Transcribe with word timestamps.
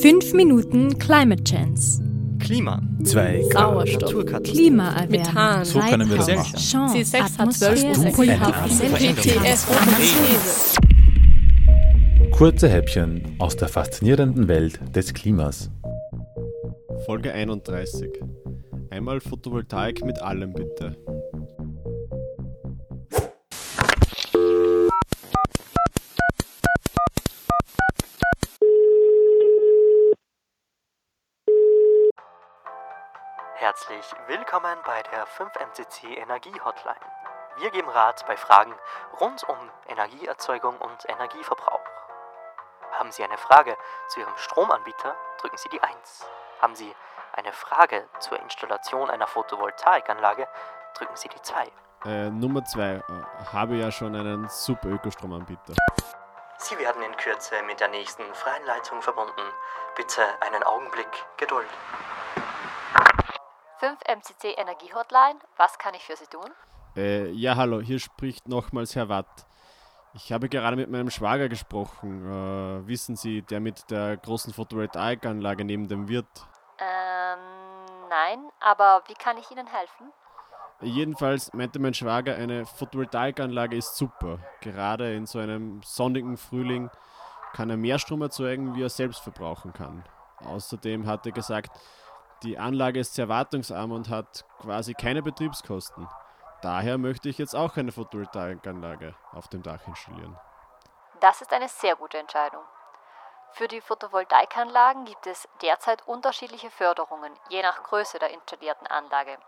Fünf 0.00 0.32
Minuten 0.32 0.98
Climate 0.98 1.42
Chance. 1.44 2.02
Klima. 2.38 2.80
Zwei 3.04 3.42
Sauerstoff. 3.52 4.02
Naturkatastrophen. 4.12 4.54
Klimaerwärmung. 4.54 5.10
Methan. 5.10 5.64
So 5.64 5.80
können 5.80 6.08
wir 6.08 6.16
das 6.18 6.28
machen. 6.28 6.56
Chance, 6.56 6.96
C6 6.98 7.38
hat 7.38 7.52
12 7.52 7.84
Atmosphäre, 7.84 8.52
Prozent. 8.52 8.98
GTS, 8.98 9.66
GTS. 9.66 10.76
Kurze 12.30 12.68
Häppchen 12.68 13.22
aus 13.38 13.56
der 13.56 13.68
faszinierenden 13.68 14.46
Welt 14.48 14.78
des 14.94 15.12
Klimas. 15.12 15.70
Folge 17.06 17.32
31. 17.32 18.08
Einmal 18.90 19.20
Photovoltaik 19.20 20.04
mit 20.04 20.20
allem 20.22 20.52
bitte. 20.52 20.96
Herzlich 33.68 34.14
willkommen 34.28 34.78
bei 34.86 35.02
der 35.02 35.26
5MCC 35.26 36.16
Energie 36.16 36.58
Hotline. 36.64 36.96
Wir 37.58 37.70
geben 37.70 37.90
Rat 37.90 38.24
bei 38.26 38.34
Fragen 38.34 38.72
rund 39.20 39.46
um 39.46 39.58
Energieerzeugung 39.88 40.78
und 40.78 41.06
Energieverbrauch. 41.06 41.82
Haben 42.92 43.12
Sie 43.12 43.22
eine 43.22 43.36
Frage 43.36 43.76
zu 44.08 44.20
Ihrem 44.20 44.34
Stromanbieter, 44.38 45.14
drücken 45.38 45.58
Sie 45.58 45.68
die 45.68 45.82
1. 45.82 46.26
Haben 46.62 46.76
Sie 46.76 46.96
eine 47.34 47.52
Frage 47.52 48.08
zur 48.20 48.40
Installation 48.40 49.10
einer 49.10 49.26
Photovoltaikanlage, 49.26 50.48
drücken 50.94 51.16
Sie 51.16 51.28
die 51.28 51.42
2. 51.42 51.70
Äh, 52.06 52.30
Nummer 52.30 52.64
2. 52.64 52.80
Äh, 52.80 53.02
habe 53.52 53.74
ja 53.74 53.92
schon 53.92 54.16
einen 54.16 54.48
super 54.48 54.88
Ökostromanbieter. 54.88 55.74
Sie 56.56 56.78
werden 56.78 57.02
in 57.02 57.14
Kürze 57.18 57.62
mit 57.64 57.80
der 57.80 57.88
nächsten 57.88 58.24
freien 58.32 58.64
Leitung 58.64 59.02
verbunden. 59.02 59.52
Bitte 59.94 60.22
einen 60.40 60.62
Augenblick 60.62 61.26
Geduld. 61.36 61.68
5 63.78 64.00
MCC 64.08 64.54
Energie 64.56 64.92
Hotline, 64.92 65.38
was 65.56 65.78
kann 65.78 65.94
ich 65.94 66.02
für 66.02 66.16
Sie 66.16 66.26
tun? 66.26 66.50
Äh, 66.96 67.30
ja, 67.30 67.54
hallo, 67.54 67.80
hier 67.80 68.00
spricht 68.00 68.48
nochmals 68.48 68.96
Herr 68.96 69.08
Watt. 69.08 69.46
Ich 70.14 70.32
habe 70.32 70.48
gerade 70.48 70.76
mit 70.76 70.90
meinem 70.90 71.10
Schwager 71.10 71.48
gesprochen. 71.48 72.26
Äh, 72.26 72.88
wissen 72.88 73.14
Sie, 73.14 73.42
der 73.42 73.60
mit 73.60 73.88
der 73.90 74.16
großen 74.16 74.52
Photovoltaikanlage 74.52 75.64
neben 75.64 75.86
dem 75.86 76.08
Wirt. 76.08 76.26
Ähm, 76.80 77.38
nein, 78.08 78.50
aber 78.58 79.02
wie 79.06 79.14
kann 79.14 79.38
ich 79.38 79.48
Ihnen 79.50 79.66
helfen? 79.66 80.12
Jedenfalls 80.80 81.52
meinte 81.52 81.78
mein 81.78 81.94
Schwager, 81.94 82.34
eine 82.34 82.66
Photovoltaikanlage 82.66 83.76
ist 83.76 83.96
super. 83.96 84.38
Gerade 84.60 85.14
in 85.14 85.26
so 85.26 85.38
einem 85.38 85.82
sonnigen 85.82 86.36
Frühling 86.36 86.90
kann 87.52 87.70
er 87.70 87.76
mehr 87.76 87.98
Strom 87.98 88.22
erzeugen, 88.22 88.74
wie 88.74 88.82
er 88.82 88.88
selbst 88.88 89.20
verbrauchen 89.20 89.72
kann. 89.72 90.04
Außerdem 90.44 91.06
hat 91.06 91.26
er 91.26 91.32
gesagt, 91.32 91.78
die 92.42 92.58
Anlage 92.58 93.00
ist 93.00 93.14
sehr 93.14 93.28
wartungsarm 93.28 93.92
und 93.92 94.08
hat 94.08 94.44
quasi 94.60 94.94
keine 94.94 95.22
Betriebskosten. 95.22 96.08
Daher 96.62 96.98
möchte 96.98 97.28
ich 97.28 97.38
jetzt 97.38 97.54
auch 97.54 97.76
eine 97.76 97.92
Photovoltaikanlage 97.92 99.14
auf 99.32 99.48
dem 99.48 99.62
Dach 99.62 99.86
installieren. 99.86 100.36
Das 101.20 101.40
ist 101.40 101.52
eine 101.52 101.68
sehr 101.68 101.96
gute 101.96 102.18
Entscheidung. 102.18 102.62
Für 103.52 103.68
die 103.68 103.80
Photovoltaikanlagen 103.80 105.04
gibt 105.04 105.26
es 105.26 105.48
derzeit 105.62 106.06
unterschiedliche 106.06 106.70
Förderungen, 106.70 107.32
je 107.48 107.62
nach 107.62 107.82
Größe 107.82 108.18
der 108.18 108.30
installierten 108.30 108.86
Anlage. 108.86 109.38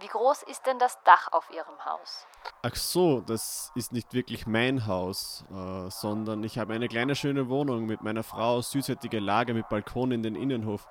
Wie 0.00 0.08
groß 0.08 0.42
ist 0.44 0.66
denn 0.66 0.78
das 0.78 0.98
Dach 1.04 1.28
auf 1.32 1.50
Ihrem 1.50 1.84
Haus? 1.84 2.26
Ach 2.62 2.74
so, 2.74 3.20
das 3.20 3.70
ist 3.74 3.92
nicht 3.92 4.14
wirklich 4.14 4.46
mein 4.46 4.86
Haus, 4.86 5.44
äh, 5.50 5.90
sondern 5.90 6.42
ich 6.42 6.58
habe 6.58 6.72
eine 6.72 6.88
kleine 6.88 7.14
schöne 7.14 7.50
Wohnung 7.50 7.84
mit 7.84 8.00
meiner 8.00 8.22
Frau, 8.22 8.62
südseitige 8.62 9.20
Lage 9.20 9.52
mit 9.52 9.68
Balkon 9.68 10.12
in 10.12 10.22
den 10.22 10.36
Innenhof. 10.36 10.88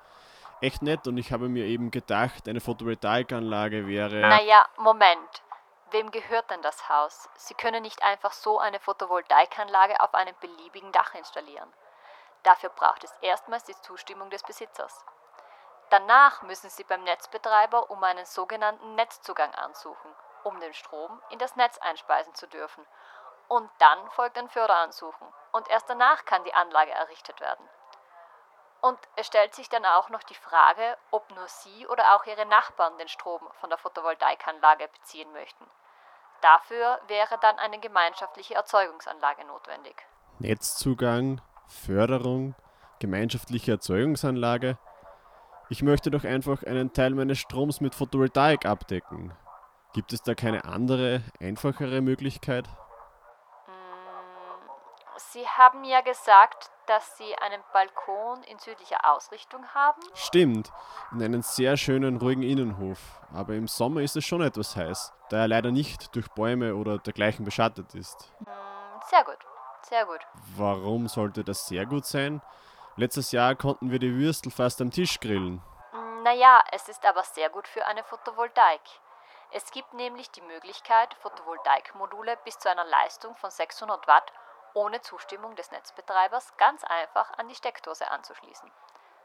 Echt 0.60 0.82
nett 0.82 1.06
und 1.06 1.16
ich 1.16 1.32
habe 1.32 1.48
mir 1.48 1.64
eben 1.64 1.90
gedacht, 1.90 2.46
eine 2.46 2.60
Photovoltaikanlage 2.60 3.86
wäre... 3.86 4.16
Naja, 4.16 4.66
Moment. 4.76 5.42
Wem 5.90 6.10
gehört 6.10 6.50
denn 6.50 6.60
das 6.60 6.88
Haus? 6.88 7.28
Sie 7.34 7.54
können 7.54 7.82
nicht 7.82 8.02
einfach 8.02 8.32
so 8.32 8.58
eine 8.58 8.78
Photovoltaikanlage 8.78 9.98
auf 10.00 10.14
einem 10.14 10.34
beliebigen 10.40 10.92
Dach 10.92 11.14
installieren. 11.14 11.72
Dafür 12.42 12.68
braucht 12.70 13.04
es 13.04 13.12
erstmals 13.22 13.64
die 13.64 13.74
Zustimmung 13.80 14.28
des 14.28 14.42
Besitzers. 14.42 15.04
Danach 15.88 16.42
müssen 16.42 16.70
Sie 16.70 16.84
beim 16.84 17.02
Netzbetreiber 17.04 17.90
um 17.90 18.04
einen 18.04 18.26
sogenannten 18.26 18.94
Netzzugang 18.94 19.52
ansuchen, 19.54 20.14
um 20.44 20.60
den 20.60 20.74
Strom 20.74 21.20
in 21.30 21.38
das 21.38 21.56
Netz 21.56 21.78
einspeisen 21.78 22.34
zu 22.34 22.46
dürfen. 22.46 22.86
Und 23.48 23.68
dann 23.78 24.10
folgt 24.10 24.38
ein 24.38 24.48
Förderansuchen 24.48 25.26
und 25.52 25.68
erst 25.68 25.90
danach 25.90 26.24
kann 26.26 26.44
die 26.44 26.54
Anlage 26.54 26.92
errichtet 26.92 27.40
werden. 27.40 27.68
Und 28.82 28.98
es 29.16 29.26
stellt 29.26 29.54
sich 29.54 29.68
dann 29.68 29.84
auch 29.84 30.08
noch 30.08 30.22
die 30.22 30.34
Frage, 30.34 30.96
ob 31.10 31.30
nur 31.34 31.46
Sie 31.48 31.86
oder 31.86 32.14
auch 32.14 32.24
Ihre 32.24 32.46
Nachbarn 32.46 32.96
den 32.98 33.08
Strom 33.08 33.42
von 33.60 33.68
der 33.68 33.78
Photovoltaikanlage 33.78 34.88
beziehen 34.88 35.30
möchten. 35.32 35.66
Dafür 36.40 36.98
wäre 37.08 37.38
dann 37.42 37.58
eine 37.58 37.78
gemeinschaftliche 37.78 38.54
Erzeugungsanlage 38.54 39.44
notwendig. 39.44 39.94
Netzzugang, 40.38 41.42
Förderung, 41.66 42.54
gemeinschaftliche 42.98 43.72
Erzeugungsanlage. 43.72 44.78
Ich 45.68 45.82
möchte 45.82 46.10
doch 46.10 46.24
einfach 46.24 46.62
einen 46.62 46.94
Teil 46.94 47.10
meines 47.10 47.38
Stroms 47.38 47.82
mit 47.82 47.94
Photovoltaik 47.94 48.64
abdecken. 48.64 49.36
Gibt 49.92 50.12
es 50.14 50.22
da 50.22 50.34
keine 50.34 50.64
andere, 50.64 51.22
einfachere 51.40 52.00
Möglichkeit? 52.00 52.66
Sie 55.20 55.46
haben 55.46 55.84
ja 55.84 56.00
gesagt, 56.00 56.70
dass 56.86 57.16
Sie 57.18 57.36
einen 57.36 57.62
Balkon 57.72 58.42
in 58.44 58.58
südlicher 58.58 58.98
Ausrichtung 59.12 59.64
haben. 59.74 60.00
Stimmt, 60.14 60.72
in 61.12 61.22
einem 61.22 61.42
sehr 61.42 61.76
schönen, 61.76 62.16
ruhigen 62.16 62.42
Innenhof. 62.42 62.98
Aber 63.32 63.52
im 63.54 63.68
Sommer 63.68 64.00
ist 64.00 64.16
es 64.16 64.24
schon 64.24 64.40
etwas 64.40 64.74
heiß, 64.76 65.12
da 65.28 65.40
er 65.42 65.48
leider 65.48 65.70
nicht 65.70 66.14
durch 66.16 66.28
Bäume 66.28 66.74
oder 66.74 66.98
dergleichen 66.98 67.44
beschattet 67.44 67.94
ist. 67.94 68.32
Hm, 68.38 68.46
Sehr 69.08 69.22
gut, 69.24 69.38
sehr 69.82 70.06
gut. 70.06 70.20
Warum 70.56 71.06
sollte 71.06 71.44
das 71.44 71.68
sehr 71.68 71.84
gut 71.86 72.06
sein? 72.06 72.40
Letztes 72.96 73.30
Jahr 73.30 73.54
konnten 73.54 73.90
wir 73.90 73.98
die 73.98 74.14
Würstel 74.16 74.50
fast 74.50 74.80
am 74.80 74.90
Tisch 74.90 75.20
grillen. 75.20 75.62
Hm, 75.92 76.22
Naja, 76.22 76.62
es 76.72 76.88
ist 76.88 77.04
aber 77.04 77.22
sehr 77.24 77.50
gut 77.50 77.68
für 77.68 77.86
eine 77.86 78.02
Photovoltaik. 78.04 78.80
Es 79.52 79.70
gibt 79.70 79.92
nämlich 79.94 80.30
die 80.30 80.42
Möglichkeit, 80.42 81.14
Photovoltaikmodule 81.20 82.38
bis 82.44 82.58
zu 82.58 82.70
einer 82.70 82.84
Leistung 82.84 83.36
von 83.36 83.50
600 83.50 84.06
Watt 84.08 84.32
ohne 84.74 85.00
Zustimmung 85.00 85.56
des 85.56 85.70
Netzbetreibers 85.70 86.56
ganz 86.56 86.84
einfach 86.84 87.32
an 87.38 87.48
die 87.48 87.54
Steckdose 87.54 88.10
anzuschließen. 88.10 88.70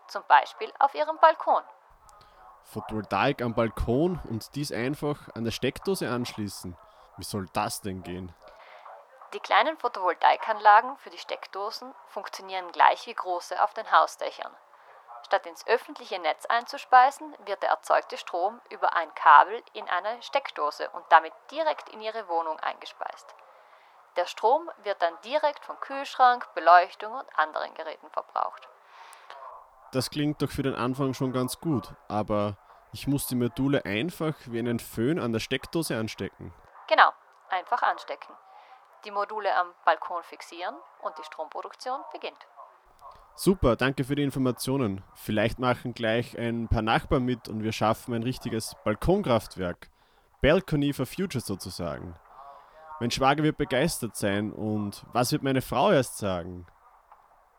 Zum 0.07 0.23
Beispiel 0.27 0.71
auf 0.79 0.93
Ihrem 0.93 1.17
Balkon. 1.17 1.63
Photovoltaik 2.63 3.41
am 3.41 3.53
Balkon 3.53 4.19
und 4.29 4.55
dies 4.55 4.71
einfach 4.71 5.29
an 5.35 5.43
der 5.43 5.51
Steckdose 5.51 6.09
anschließen. 6.09 6.77
Wie 7.17 7.23
soll 7.23 7.47
das 7.53 7.81
denn 7.81 8.03
gehen? 8.03 8.33
Die 9.33 9.39
kleinen 9.39 9.77
Photovoltaikanlagen 9.77 10.97
für 10.97 11.09
die 11.09 11.17
Steckdosen 11.17 11.93
funktionieren 12.07 12.71
gleich 12.71 13.05
wie 13.05 13.13
große 13.13 13.61
auf 13.61 13.73
den 13.73 13.91
Hausdächern. 13.91 14.55
Statt 15.25 15.45
ins 15.45 15.65
öffentliche 15.67 16.19
Netz 16.19 16.45
einzuspeisen, 16.45 17.35
wird 17.45 17.63
der 17.63 17.71
erzeugte 17.71 18.17
Strom 18.17 18.61
über 18.69 18.95
ein 18.95 19.13
Kabel 19.15 19.63
in 19.73 19.89
eine 19.89 20.21
Steckdose 20.21 20.89
und 20.91 21.03
damit 21.09 21.33
direkt 21.51 21.89
in 21.89 21.99
Ihre 22.01 22.27
Wohnung 22.27 22.59
eingespeist. 22.59 23.35
Der 24.17 24.25
Strom 24.27 24.69
wird 24.83 25.01
dann 25.01 25.13
direkt 25.23 25.65
vom 25.65 25.79
Kühlschrank, 25.79 26.47
Beleuchtung 26.55 27.11
und 27.11 27.25
anderen 27.37 27.73
Geräten 27.73 28.09
verbraucht. 28.11 28.67
Das 29.91 30.09
klingt 30.09 30.41
doch 30.41 30.49
für 30.49 30.63
den 30.63 30.75
Anfang 30.75 31.13
schon 31.13 31.33
ganz 31.33 31.59
gut, 31.59 31.93
aber 32.07 32.57
ich 32.93 33.07
muss 33.07 33.27
die 33.27 33.35
Module 33.35 33.83
einfach 33.85 34.35
wie 34.45 34.59
einen 34.59 34.79
Föhn 34.79 35.19
an 35.19 35.33
der 35.33 35.39
Steckdose 35.39 35.97
anstecken. 35.97 36.53
Genau, 36.87 37.11
einfach 37.49 37.81
anstecken. 37.81 38.33
Die 39.03 39.11
Module 39.11 39.55
am 39.55 39.73
Balkon 39.83 40.23
fixieren 40.23 40.75
und 41.01 41.17
die 41.17 41.23
Stromproduktion 41.23 41.99
beginnt. 42.11 42.47
Super, 43.35 43.75
danke 43.75 44.05
für 44.05 44.15
die 44.15 44.23
Informationen. 44.23 45.03
Vielleicht 45.13 45.59
machen 45.59 45.93
gleich 45.93 46.37
ein 46.37 46.69
paar 46.69 46.81
Nachbarn 46.81 47.23
mit 47.23 47.49
und 47.49 47.63
wir 47.63 47.73
schaffen 47.73 48.13
ein 48.13 48.23
richtiges 48.23 48.75
Balkonkraftwerk. 48.85 49.89
Balcony 50.41 50.93
for 50.93 51.05
Future 51.05 51.41
sozusagen. 51.41 52.15
Mein 52.99 53.11
Schwager 53.11 53.43
wird 53.43 53.57
begeistert 53.57 54.15
sein 54.15 54.53
und 54.53 55.05
was 55.11 55.31
wird 55.33 55.43
meine 55.43 55.61
Frau 55.61 55.91
erst 55.91 56.17
sagen? 56.17 56.65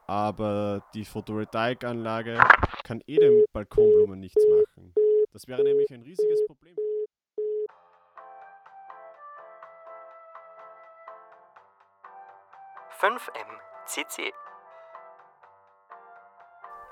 Aber 0.07 0.83
die 0.95 1.05
Photovoltaikanlage 1.05 2.39
kann 2.85 3.03
eh 3.07 3.19
den 3.19 3.45
Balkonblumen 3.53 4.19
nichts 4.19 4.43
machen. 4.49 4.95
Das 5.33 5.47
wäre 5.47 5.63
nämlich 5.63 5.91
ein 5.91 6.03
riesiges 6.03 6.47
Problem. 6.47 6.77
5MCC. 12.99 14.33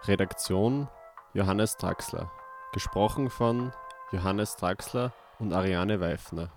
Redaktion 0.02 0.88
Johannes 1.32 1.78
Traxler. 1.78 2.30
Gesprochen 2.74 3.30
von 3.30 3.72
Johannes 4.12 4.56
Traxler 4.56 5.14
und 5.38 5.54
Ariane 5.54 6.00
Weifner. 6.00 6.50